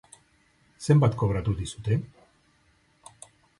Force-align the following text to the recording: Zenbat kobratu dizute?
Zenbat 0.85 1.17
kobratu 1.19 1.55
dizute? 1.61 1.99